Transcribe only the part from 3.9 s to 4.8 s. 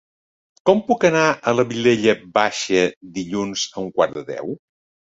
quart de deu?